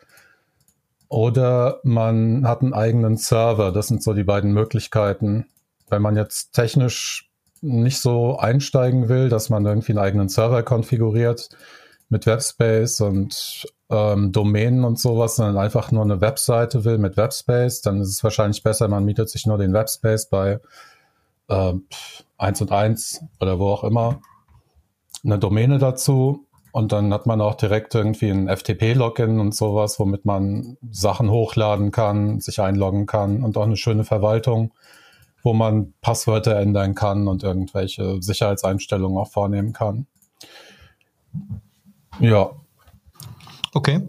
Oder 1.08 1.80
man 1.84 2.48
hat 2.48 2.62
einen 2.62 2.74
eigenen 2.74 3.18
Server, 3.18 3.72
das 3.72 3.88
sind 3.88 4.04
so 4.04 4.14
die 4.14 4.24
beiden 4.24 4.54
Möglichkeiten, 4.54 5.48
wenn 5.92 6.02
man 6.02 6.16
jetzt 6.16 6.54
technisch 6.54 7.30
nicht 7.62 8.00
so 8.00 8.38
einsteigen 8.38 9.08
will, 9.08 9.30
dass 9.30 9.50
man 9.50 9.66
irgendwie 9.66 9.92
einen 9.92 10.00
eigenen 10.00 10.30
Server 10.30 10.64
konfiguriert 10.64 11.50
mit 12.10 12.26
Webspace 12.26 13.02
und 13.02 13.68
ähm, 13.90 14.32
Domänen 14.32 14.84
und 14.84 15.00
sowas, 15.00 15.36
sondern 15.36 15.58
einfach 15.58 15.92
nur 15.92 16.04
eine 16.04 16.22
Webseite 16.22 16.84
will 16.86 16.98
mit 16.98 17.18
Webspace, 17.18 17.82
dann 17.82 18.02
ist 18.02 18.10
es 18.10 18.24
wahrscheinlich 18.24 18.64
besser, 18.64 18.88
man 18.88 19.06
mietet 19.06 19.30
sich 19.30 19.46
nur 19.46 19.58
den 19.58 19.74
Webspace 19.74 20.28
bei 20.28 20.60
äh, 21.50 21.74
1 22.38 22.62
und 22.62 22.72
1 22.72 23.24
oder 23.40 23.60
wo 23.60 23.68
auch 23.68 23.84
immer, 23.84 24.20
eine 25.24 25.38
Domäne 25.38 25.78
dazu. 25.78 26.48
Und 26.74 26.94
dann 26.94 27.14
hat 27.14 27.26
man 27.26 27.42
auch 27.42 27.56
direkt 27.56 27.94
irgendwie 27.96 28.30
ein 28.30 28.48
FTP-Login 28.48 29.42
und 29.42 29.54
sowas, 29.54 30.00
womit 30.00 30.24
man 30.24 30.78
Sachen 30.90 31.30
hochladen 31.30 31.92
kann, 31.92 32.40
sich 32.40 32.62
einloggen 32.62 33.08
kann 33.08 33.44
und 33.44 33.58
auch 33.58 33.64
eine 33.64 33.76
schöne 33.76 34.06
Verwaltung, 34.06 34.74
wo 35.44 35.54
man 35.54 35.94
Passwörter 36.02 36.56
ändern 36.58 36.96
kann 36.96 37.28
und 37.28 37.44
irgendwelche 37.44 38.22
Sicherheitseinstellungen 38.22 39.18
auch 39.18 39.32
vornehmen 39.32 39.74
kann. 39.74 40.06
Ja. 42.20 42.52
Okay. 43.74 44.02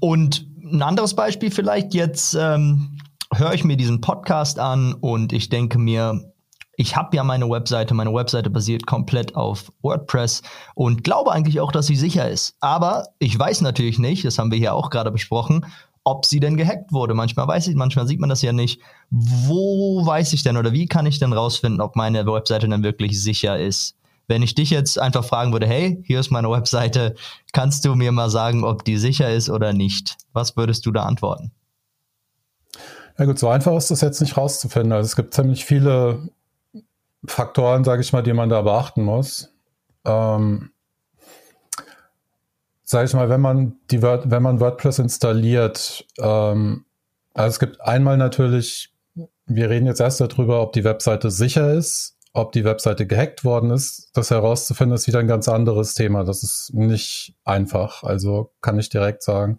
Und 0.00 0.46
ein 0.62 0.82
anderes 0.82 1.14
Beispiel 1.14 1.50
vielleicht 1.50 1.94
jetzt 1.94 2.34
ähm, 2.34 2.98
höre 3.32 3.54
ich 3.54 3.64
mir 3.64 3.76
diesen 3.76 4.00
Podcast 4.00 4.58
an 4.58 4.94
und 4.94 5.32
ich 5.32 5.48
denke 5.48 5.78
mir, 5.78 6.32
ich 6.80 6.94
habe 6.94 7.16
ja 7.16 7.24
meine 7.24 7.50
Webseite, 7.50 7.92
meine 7.92 8.14
Webseite 8.14 8.50
basiert 8.50 8.86
komplett 8.86 9.34
auf 9.34 9.72
WordPress 9.82 10.42
und 10.76 11.02
glaube 11.02 11.32
eigentlich 11.32 11.60
auch, 11.60 11.72
dass 11.72 11.86
sie 11.86 11.96
sicher 11.96 12.30
ist. 12.30 12.54
Aber 12.60 13.08
ich 13.18 13.36
weiß 13.36 13.62
natürlich 13.62 13.98
nicht, 13.98 14.24
das 14.24 14.38
haben 14.38 14.52
wir 14.52 14.58
hier 14.58 14.74
auch 14.74 14.88
gerade 14.90 15.10
besprochen, 15.10 15.66
ob 16.08 16.24
sie 16.24 16.40
denn 16.40 16.56
gehackt 16.56 16.92
wurde. 16.92 17.14
Manchmal 17.14 17.46
weiß 17.46 17.68
ich, 17.68 17.76
manchmal 17.76 18.06
sieht 18.06 18.20
man 18.20 18.30
das 18.30 18.42
ja 18.42 18.52
nicht. 18.52 18.80
Wo 19.10 20.04
weiß 20.04 20.32
ich 20.32 20.42
denn 20.42 20.56
oder 20.56 20.72
wie 20.72 20.86
kann 20.86 21.06
ich 21.06 21.18
denn 21.18 21.32
rausfinden, 21.32 21.80
ob 21.80 21.96
meine 21.96 22.26
Webseite 22.26 22.68
dann 22.68 22.82
wirklich 22.82 23.22
sicher 23.22 23.58
ist? 23.58 23.94
Wenn 24.26 24.42
ich 24.42 24.54
dich 24.54 24.70
jetzt 24.70 24.98
einfach 24.98 25.24
fragen 25.24 25.52
würde, 25.52 25.66
hey, 25.66 26.02
hier 26.06 26.20
ist 26.20 26.30
meine 26.30 26.50
Webseite, 26.50 27.14
kannst 27.52 27.84
du 27.84 27.94
mir 27.94 28.12
mal 28.12 28.30
sagen, 28.30 28.64
ob 28.64 28.84
die 28.84 28.98
sicher 28.98 29.30
ist 29.32 29.50
oder 29.50 29.72
nicht? 29.72 30.16
Was 30.32 30.56
würdest 30.56 30.84
du 30.86 30.92
da 30.92 31.04
antworten? 31.04 31.52
Ja 33.18 33.24
gut, 33.24 33.38
so 33.38 33.48
einfach 33.48 33.74
ist 33.76 33.90
das 33.90 34.00
jetzt 34.00 34.20
nicht 34.20 34.36
rauszufinden. 34.36 34.92
Also 34.92 35.06
es 35.06 35.16
gibt 35.16 35.34
ziemlich 35.34 35.64
viele 35.64 36.28
Faktoren, 37.26 37.84
sage 37.84 38.02
ich 38.02 38.12
mal, 38.12 38.22
die 38.22 38.32
man 38.32 38.48
da 38.48 38.62
beachten 38.62 39.02
muss. 39.02 39.52
Ähm, 40.04 40.70
sage 42.88 43.04
ich 43.04 43.12
mal, 43.12 43.28
wenn 43.28 43.42
man 43.42 43.74
die 43.90 44.00
wenn 44.00 44.42
man 44.42 44.60
WordPress 44.60 44.98
installiert, 44.98 46.06
ähm, 46.18 46.86
also 47.34 47.48
es 47.50 47.58
gibt 47.58 47.82
einmal 47.82 48.16
natürlich, 48.16 48.94
wir 49.44 49.68
reden 49.68 49.84
jetzt 49.84 50.00
erst 50.00 50.22
darüber, 50.22 50.62
ob 50.62 50.72
die 50.72 50.84
Webseite 50.84 51.30
sicher 51.30 51.74
ist, 51.74 52.16
ob 52.32 52.52
die 52.52 52.64
Webseite 52.64 53.06
gehackt 53.06 53.44
worden 53.44 53.72
ist. 53.72 54.08
Das 54.14 54.30
herauszufinden 54.30 54.94
ist 54.94 55.06
wieder 55.06 55.18
ein 55.18 55.26
ganz 55.26 55.50
anderes 55.50 55.92
Thema. 55.92 56.24
Das 56.24 56.42
ist 56.42 56.72
nicht 56.72 57.34
einfach. 57.44 58.04
Also 58.04 58.52
kann 58.62 58.78
ich 58.78 58.88
direkt 58.88 59.22
sagen. 59.22 59.58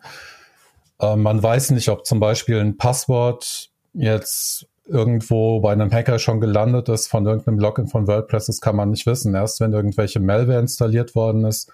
Ähm, 0.99 1.21
man 1.21 1.41
weiß 1.41 1.69
nicht, 1.69 1.89
ob 1.89 2.07
zum 2.07 2.19
Beispiel 2.19 2.59
ein 2.59 2.77
Passwort 2.77 3.69
jetzt 3.93 4.65
irgendwo 4.87 5.59
bei 5.59 5.71
einem 5.71 5.91
Hacker 5.91 6.17
schon 6.17 6.41
gelandet 6.41 6.89
ist 6.89 7.07
von 7.07 7.27
irgendeinem 7.27 7.59
Login 7.59 7.85
von 7.85 8.07
WordPress, 8.07 8.47
das 8.47 8.59
kann 8.59 8.75
man 8.75 8.89
nicht 8.89 9.05
wissen. 9.05 9.35
Erst 9.35 9.59
wenn 9.59 9.71
irgendwelche 9.71 10.19
Malware 10.19 10.59
installiert 10.59 11.13
worden 11.13 11.45
ist, 11.45 11.71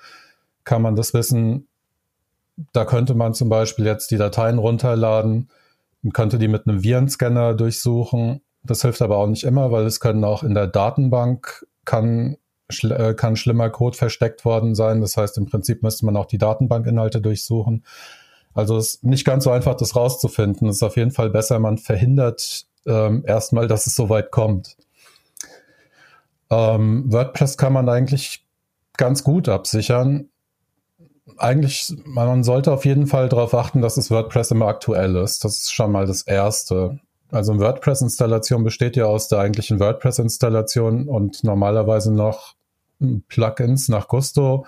kann 0.66 0.82
man 0.82 0.96
das 0.96 1.14
wissen. 1.14 1.68
Da 2.74 2.86
könnte 2.86 3.14
man 3.16 3.34
zum 3.34 3.50
Beispiel 3.50 3.86
jetzt 3.86 4.12
die 4.12 4.18
Dateien 4.18 4.58
runterladen 4.58 5.50
und 6.04 6.14
könnte 6.14 6.38
die 6.38 6.48
mit 6.48 6.68
einem 6.68 6.84
Virenscanner 6.84 7.54
durchsuchen. 7.54 8.42
Das 8.64 8.82
hilft 8.82 9.02
aber 9.02 9.18
auch 9.18 9.28
nicht 9.28 9.44
immer, 9.44 9.72
weil 9.72 9.86
es 9.86 10.00
können 10.00 10.24
auch 10.24 10.44
in 10.44 10.54
der 10.54 10.68
Datenbank 10.68 11.66
kann, 11.86 12.38
äh, 12.84 13.14
kann 13.14 13.36
schlimmer 13.36 13.70
Code 13.70 13.98
versteckt 13.98 14.44
worden 14.44 14.76
sein. 14.76 15.02
Das 15.02 15.18
heißt, 15.18 15.38
im 15.38 15.46
Prinzip 15.46 15.84
müsste 15.84 16.06
man 16.06 16.18
auch 16.18 16.26
die 16.26 16.38
Datenbankinhalte 16.38 17.22
durchsuchen. 17.22 17.86
Also 18.54 18.78
es 18.78 18.96
ist 18.96 19.04
nicht 19.04 19.26
ganz 19.26 19.44
so 19.44 19.52
einfach, 19.52 19.76
das 19.76 19.96
rauszufinden. 19.96 20.70
Es 20.70 20.78
ist 20.78 20.84
auf 20.84 20.96
jeden 20.96 21.12
Fall 21.12 21.30
besser, 21.30 21.60
man 21.60 21.78
verhindert 21.78 22.66
ähm, 22.88 23.24
erstmal, 23.28 23.68
dass 23.68 23.86
es 23.86 23.96
so 23.96 24.10
weit 24.10 24.32
kommt. 24.32 24.78
Ähm, 26.50 27.12
WordPress 27.12 27.58
kann 27.58 27.74
man 27.74 27.90
eigentlich 27.90 28.46
ganz 28.98 29.24
gut 29.24 29.50
absichern. 29.50 30.30
Eigentlich, 31.38 31.94
man 32.06 32.44
sollte 32.44 32.72
auf 32.72 32.86
jeden 32.86 33.08
Fall 33.08 33.30
darauf 33.30 33.54
achten, 33.54 33.82
dass 33.82 33.96
das 33.96 34.12
WordPress 34.12 34.52
immer 34.52 34.68
aktuell 34.68 35.16
ist. 35.16 35.44
Das 35.44 35.58
ist 35.58 35.74
schon 35.74 35.92
mal 35.92 36.06
das 36.06 36.24
Erste. 36.24 37.00
Also 37.32 37.52
eine 37.52 37.62
WordPress-Installation 37.62 38.64
besteht 38.64 38.96
ja 38.96 39.06
aus 39.06 39.28
der 39.28 39.40
eigentlichen 39.40 39.80
WordPress-Installation 39.80 41.08
und 41.10 41.44
normalerweise 41.44 42.14
noch 42.14 42.56
Plugins 43.28 43.90
nach 43.90 44.08
Gusto 44.08 44.66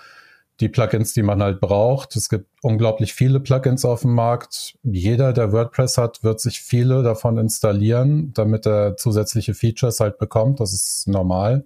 die 0.60 0.68
Plugins, 0.68 1.12
die 1.12 1.22
man 1.22 1.42
halt 1.42 1.60
braucht. 1.60 2.16
Es 2.16 2.28
gibt 2.28 2.46
unglaublich 2.62 3.14
viele 3.14 3.38
Plugins 3.38 3.84
auf 3.84 4.02
dem 4.02 4.14
Markt. 4.14 4.76
Jeder, 4.82 5.32
der 5.32 5.52
WordPress 5.52 5.98
hat, 5.98 6.24
wird 6.24 6.40
sich 6.40 6.60
viele 6.60 7.02
davon 7.02 7.38
installieren, 7.38 8.32
damit 8.34 8.66
er 8.66 8.96
zusätzliche 8.96 9.54
Features 9.54 10.00
halt 10.00 10.18
bekommt. 10.18 10.58
Das 10.58 10.72
ist 10.72 11.06
normal. 11.06 11.64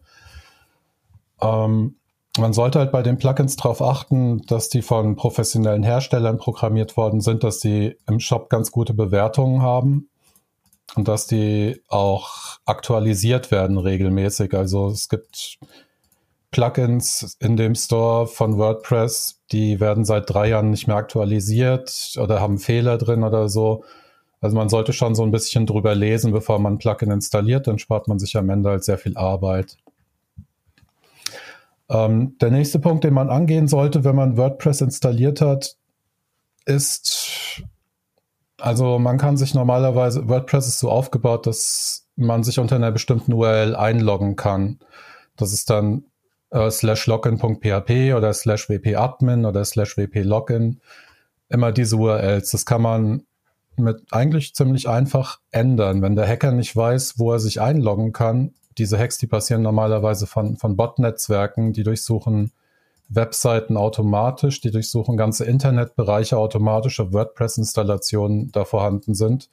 Ähm, 1.40 1.97
man 2.39 2.53
sollte 2.53 2.79
halt 2.79 2.93
bei 2.93 3.03
den 3.03 3.19
Plugins 3.19 3.57
darauf 3.57 3.83
achten, 3.83 4.43
dass 4.47 4.69
die 4.69 4.83
von 4.83 5.17
professionellen 5.17 5.83
Herstellern 5.83 6.39
programmiert 6.39 6.97
worden 6.97 7.21
sind, 7.21 7.45
dass 7.45 7.59
die 7.59 7.97
im 8.09 8.21
Shop 8.21 8.49
ganz 8.49 8.73
gute 8.73 8.95
Bewertungen 8.95 9.61
haben 9.61 10.09
und 10.95 11.09
dass 11.09 11.27
die 11.27 11.81
auch 11.89 12.59
aktualisiert 12.65 13.51
werden 13.51 13.77
regelmäßig. 13.77 14.55
Also 14.55 14.89
es 14.89 15.11
gibt 15.11 15.59
Plugins 16.51 17.37
in 17.39 17.57
dem 17.57 17.75
Store 17.75 18.27
von 18.27 18.57
WordPress, 18.57 19.41
die 19.53 19.81
werden 19.81 20.05
seit 20.05 20.31
drei 20.31 20.49
Jahren 20.49 20.71
nicht 20.71 20.87
mehr 20.87 20.97
aktualisiert 20.97 22.15
oder 22.19 22.41
haben 22.41 22.59
Fehler 22.59 22.97
drin 22.97 23.25
oder 23.25 23.49
so. 23.49 23.85
Also 24.41 24.57
man 24.57 24.69
sollte 24.69 24.93
schon 24.93 25.15
so 25.15 25.23
ein 25.23 25.31
bisschen 25.31 25.67
drüber 25.67 25.95
lesen, 25.95 26.33
bevor 26.33 26.59
man 26.59 26.75
ein 26.75 26.79
Plugin 26.79 27.11
installiert, 27.11 27.67
dann 27.67 27.79
spart 27.79 28.09
man 28.09 28.19
sich 28.19 28.37
am 28.37 28.51
Ende 28.51 28.71
halt 28.71 28.85
sehr 28.85 28.99
viel 28.99 29.17
Arbeit. 29.17 29.77
Ähm, 31.92 32.37
der 32.40 32.50
nächste 32.50 32.78
Punkt, 32.78 33.04
den 33.04 33.12
man 33.12 33.28
angehen 33.28 33.68
sollte, 33.68 34.02
wenn 34.02 34.16
man 34.16 34.38
WordPress 34.38 34.80
installiert 34.80 35.42
hat, 35.42 35.76
ist, 36.64 37.62
also 38.58 38.99
man 38.99 39.18
kann 39.18 39.37
sich 39.37 39.54
normalerweise, 39.54 40.26
WordPress 40.28 40.68
ist 40.68 40.78
so 40.78 40.90
aufgebaut, 40.90 41.46
dass 41.46 42.08
man 42.16 42.44
sich 42.44 42.58
unter 42.58 42.76
einer 42.76 42.92
bestimmten 42.92 43.34
URL 43.34 43.76
einloggen 43.76 44.37
kann. 44.37 44.78
Das 45.37 45.52
ist 45.52 45.68
dann 45.68 46.04
äh, 46.50 46.70
slash 46.70 47.06
login.php 47.06 48.14
oder 48.14 48.32
slash 48.32 48.70
wp-admin 48.70 49.44
oder 49.44 49.64
slash 49.64 49.99
wp-login. 49.99 50.80
Immer 51.49 51.72
diese 51.72 51.96
URLs. 51.96 52.50
Das 52.52 52.64
kann 52.64 52.80
man 52.80 53.26
mit 53.76 54.02
eigentlich 54.11 54.54
ziemlich 54.54 54.88
einfach 54.88 55.40
ändern. 55.50 56.00
Wenn 56.00 56.16
der 56.16 56.26
Hacker 56.26 56.52
nicht 56.52 56.75
weiß, 56.75 57.18
wo 57.18 57.32
er 57.32 57.38
sich 57.38 57.61
einloggen 57.61 58.12
kann, 58.12 58.54
diese 58.79 58.99
Hacks, 58.99 59.19
die 59.19 59.26
passieren 59.26 59.62
normalerweise 59.62 60.26
von, 60.26 60.57
von 60.57 60.76
Bot-Netzwerken, 60.76 61.73
die 61.73 61.83
durchsuchen 61.83 62.52
Webseiten 63.09 63.76
automatisch, 63.76 64.61
die 64.61 64.71
durchsuchen 64.71 65.17
ganze 65.17 65.45
Internetbereiche 65.45 66.38
automatisch, 66.38 66.99
ob 67.00 67.12
WordPress-Installationen 67.12 68.50
da 68.52 68.64
vorhanden 68.64 69.14
sind 69.14 69.50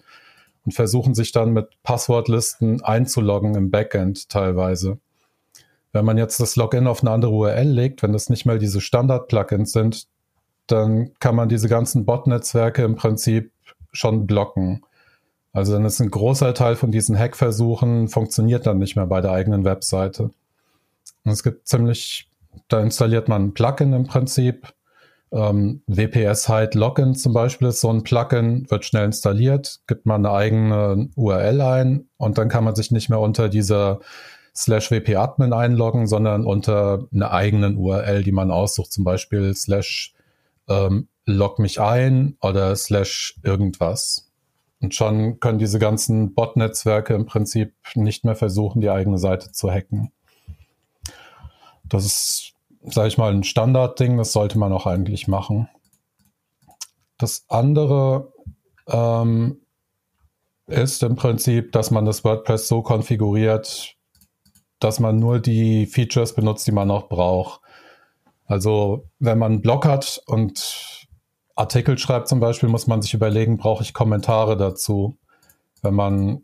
und 0.65 0.71
versuchen 0.71 1.13
sich 1.13 1.31
dann 1.31 1.51
mit 1.51 1.67
Passwortlisten 1.83 2.83
einzuloggen 2.83 3.55
im 3.55 3.71
Backend 3.71 4.29
teilweise. 4.29 4.99
Wenn 5.91 6.05
man 6.05 6.17
jetzt 6.17 6.39
das 6.39 6.55
Login 6.55 6.87
auf 6.87 7.01
eine 7.01 7.11
andere 7.11 7.31
URL 7.31 7.67
legt, 7.67 8.03
wenn 8.03 8.13
das 8.13 8.29
nicht 8.29 8.45
mehr 8.45 8.57
diese 8.57 8.79
Standard-Plugins 8.79 9.71
sind, 9.71 10.07
dann 10.67 11.11
kann 11.19 11.35
man 11.35 11.49
diese 11.49 11.67
ganzen 11.67 12.05
Bot-Netzwerke 12.05 12.83
im 12.83 12.95
Prinzip 12.95 13.51
schon 13.91 14.27
blocken. 14.27 14.85
Also 15.51 15.73
dann 15.73 15.85
ist 15.85 15.99
ein 15.99 16.11
großer 16.11 16.53
Teil 16.53 16.75
von 16.75 16.91
diesen 16.91 17.17
Hack-Versuchen 17.17 18.07
funktioniert 18.07 18.67
dann 18.67 18.77
nicht 18.77 18.95
mehr 18.95 19.07
bei 19.07 19.21
der 19.21 19.31
eigenen 19.31 19.65
Webseite. 19.65 20.31
Und 21.23 21.31
es 21.31 21.43
gibt 21.43 21.67
ziemlich, 21.67 22.29
da 22.67 22.79
installiert 22.81 23.27
man 23.27 23.45
ein 23.45 23.53
Plugin 23.53 23.93
im 23.93 24.05
Prinzip. 24.05 24.73
Ähm, 25.31 25.81
WPS 25.87 26.47
Hide 26.47 26.77
Login 26.77 27.15
zum 27.15 27.33
Beispiel 27.33 27.67
ist 27.67 27.81
so 27.81 27.91
ein 27.91 28.03
Plugin, 28.03 28.69
wird 28.69 28.85
schnell 28.85 29.05
installiert, 29.05 29.79
gibt 29.87 30.05
man 30.05 30.25
eine 30.25 30.35
eigene 30.35 31.09
URL 31.15 31.61
ein 31.61 32.09
und 32.17 32.39
dann 32.39 32.49
kann 32.49 32.63
man 32.63 32.75
sich 32.75 32.89
nicht 32.89 33.09
mehr 33.09 33.19
unter 33.19 33.47
dieser 33.47 33.99
slash 34.55 34.89
wp-admin 34.89 35.53
einloggen, 35.53 36.07
sondern 36.07 36.45
unter 36.45 37.07
einer 37.13 37.31
eigenen 37.31 37.77
URL, 37.77 38.23
die 38.23 38.31
man 38.31 38.49
aussucht, 38.49 38.91
zum 38.91 39.03
Beispiel 39.03 39.53
slash 39.55 40.13
ähm, 40.67 41.07
log 41.25 41.59
mich 41.59 41.79
ein 41.79 42.35
oder 42.41 42.75
slash 42.75 43.39
irgendwas. 43.43 44.28
Und 44.81 44.95
schon 44.95 45.39
können 45.39 45.59
diese 45.59 45.77
ganzen 45.77 46.33
Bot-Netzwerke 46.33 47.13
im 47.13 47.25
Prinzip 47.25 47.73
nicht 47.95 48.23
mehr 48.23 48.35
versuchen, 48.35 48.81
die 48.81 48.89
eigene 48.89 49.17
Seite 49.17 49.51
zu 49.51 49.69
hacken. 49.69 50.11
Das 51.83 52.05
ist, 52.05 52.53
sage 52.83 53.09
ich 53.09 53.17
mal, 53.17 53.33
ein 53.33 53.43
Standardding, 53.43 54.17
das 54.17 54.31
sollte 54.31 54.57
man 54.57 54.71
auch 54.71 54.85
eigentlich 54.85 55.27
machen. 55.27 55.67
Das 57.17 57.43
andere 57.49 58.31
ähm, 58.87 59.59
ist 60.67 61.03
im 61.03 61.15
Prinzip, 61.15 61.71
dass 61.73 61.91
man 61.91 62.05
das 62.05 62.23
WordPress 62.23 62.67
so 62.67 62.81
konfiguriert, 62.81 63.95
dass 64.79 64.99
man 65.01 65.19
nur 65.19 65.39
die 65.39 65.87
Features 65.87 66.33
benutzt, 66.33 66.65
die 66.67 66.71
man 66.71 66.89
auch 66.89 67.09
braucht. 67.09 67.61
Also 68.45 69.09
wenn 69.19 69.37
man 69.37 69.53
einen 69.53 69.61
Blog 69.61 69.85
hat 69.85 70.21
und 70.25 70.98
Artikel 71.59 71.97
schreibt 71.97 72.29
zum 72.29 72.39
Beispiel, 72.39 72.69
muss 72.69 72.87
man 72.87 73.01
sich 73.01 73.13
überlegen, 73.13 73.57
brauche 73.57 73.83
ich 73.83 73.93
Kommentare 73.93 74.55
dazu? 74.55 75.17
Wenn 75.81 75.93
man 75.93 76.43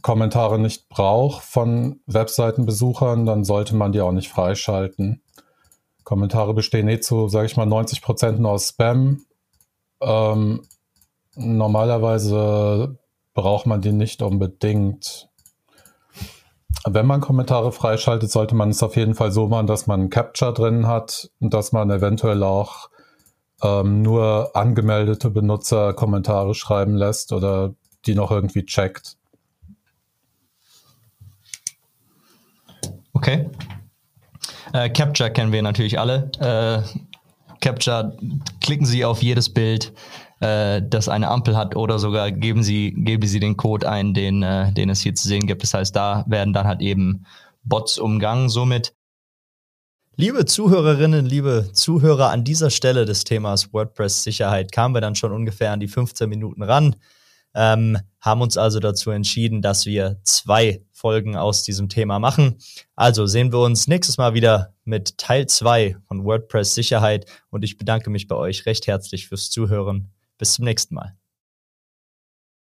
Kommentare 0.00 0.58
nicht 0.58 0.88
braucht 0.88 1.44
von 1.44 2.00
Webseitenbesuchern, 2.06 3.26
dann 3.26 3.44
sollte 3.44 3.76
man 3.76 3.92
die 3.92 4.00
auch 4.00 4.12
nicht 4.12 4.30
freischalten. 4.30 5.22
Kommentare 6.02 6.54
bestehen 6.54 6.88
eh 6.88 6.98
zu, 6.98 7.28
sage 7.28 7.46
ich 7.46 7.56
mal, 7.58 7.66
90 7.66 8.00
Prozent 8.00 8.40
nur 8.40 8.52
aus 8.52 8.70
Spam. 8.70 9.26
Ähm, 10.00 10.62
normalerweise 11.36 12.98
braucht 13.34 13.66
man 13.66 13.82
die 13.82 13.92
nicht 13.92 14.22
unbedingt. 14.22 15.28
Wenn 16.86 17.06
man 17.06 17.20
Kommentare 17.20 17.70
freischaltet, 17.70 18.30
sollte 18.30 18.54
man 18.54 18.70
es 18.70 18.82
auf 18.82 18.96
jeden 18.96 19.14
Fall 19.14 19.30
so 19.30 19.46
machen, 19.46 19.66
dass 19.66 19.86
man 19.86 20.04
ein 20.04 20.10
Capture 20.10 20.54
drin 20.54 20.86
hat 20.86 21.30
und 21.38 21.52
dass 21.52 21.72
man 21.72 21.90
eventuell 21.90 22.42
auch 22.42 22.88
ähm, 23.64 24.02
nur 24.02 24.54
angemeldete 24.54 25.30
Benutzer 25.30 25.94
Kommentare 25.94 26.54
schreiben 26.54 26.94
lässt 26.94 27.32
oder 27.32 27.74
die 28.06 28.14
noch 28.14 28.30
irgendwie 28.30 28.64
checkt. 28.66 29.16
Okay. 33.14 33.48
Äh, 34.74 34.90
Capture 34.90 35.30
kennen 35.30 35.52
wir 35.52 35.62
natürlich 35.62 35.98
alle. 35.98 36.30
Äh, 36.38 36.82
Capture, 37.60 38.18
klicken 38.60 38.84
Sie 38.84 39.04
auf 39.06 39.22
jedes 39.22 39.48
Bild, 39.48 39.94
äh, 40.40 40.82
das 40.82 41.08
eine 41.08 41.28
Ampel 41.28 41.56
hat 41.56 41.76
oder 41.76 41.98
sogar 41.98 42.30
geben 42.30 42.62
Sie, 42.62 42.92
geben 42.92 43.26
Sie 43.26 43.40
den 43.40 43.56
Code 43.56 43.88
ein, 43.88 44.12
den, 44.12 44.42
äh, 44.42 44.72
den 44.72 44.90
es 44.90 45.00
hier 45.00 45.14
zu 45.14 45.26
sehen 45.26 45.46
gibt. 45.46 45.62
Das 45.62 45.72
heißt, 45.72 45.96
da 45.96 46.24
werden 46.26 46.52
dann 46.52 46.66
halt 46.66 46.82
eben 46.82 47.24
Bots 47.62 47.96
umgangen 47.98 48.50
somit. 48.50 48.94
Liebe 50.16 50.44
Zuhörerinnen, 50.44 51.26
liebe 51.26 51.70
Zuhörer, 51.72 52.30
an 52.30 52.44
dieser 52.44 52.70
Stelle 52.70 53.04
des 53.04 53.24
Themas 53.24 53.72
WordPress-Sicherheit 53.72 54.70
kamen 54.70 54.94
wir 54.94 55.00
dann 55.00 55.16
schon 55.16 55.32
ungefähr 55.32 55.72
an 55.72 55.80
die 55.80 55.88
15 55.88 56.28
Minuten 56.28 56.62
ran, 56.62 56.94
ähm, 57.52 57.98
haben 58.20 58.40
uns 58.40 58.56
also 58.56 58.78
dazu 58.78 59.10
entschieden, 59.10 59.60
dass 59.60 59.86
wir 59.86 60.20
zwei 60.22 60.84
Folgen 60.92 61.36
aus 61.36 61.64
diesem 61.64 61.88
Thema 61.88 62.20
machen. 62.20 62.58
Also 62.94 63.26
sehen 63.26 63.52
wir 63.52 63.58
uns 63.58 63.88
nächstes 63.88 64.16
Mal 64.16 64.34
wieder 64.34 64.72
mit 64.84 65.18
Teil 65.18 65.48
2 65.48 65.96
von 66.06 66.24
WordPress-Sicherheit 66.24 67.26
und 67.50 67.64
ich 67.64 67.76
bedanke 67.76 68.08
mich 68.08 68.28
bei 68.28 68.36
euch 68.36 68.66
recht 68.66 68.86
herzlich 68.86 69.26
fürs 69.26 69.50
Zuhören. 69.50 70.12
Bis 70.38 70.54
zum 70.54 70.64
nächsten 70.64 70.94
Mal. 70.94 71.16